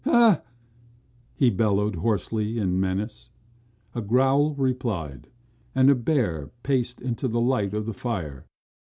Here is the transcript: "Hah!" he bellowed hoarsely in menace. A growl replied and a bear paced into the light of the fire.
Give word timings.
"Hah!" 0.03 0.41
he 1.35 1.51
bellowed 1.51 1.97
hoarsely 1.97 2.57
in 2.57 2.79
menace. 2.79 3.29
A 3.93 4.01
growl 4.01 4.55
replied 4.55 5.27
and 5.75 5.91
a 5.91 5.95
bear 5.95 6.49
paced 6.63 6.99
into 6.99 7.27
the 7.27 7.39
light 7.39 7.75
of 7.75 7.85
the 7.85 7.93
fire. 7.93 8.47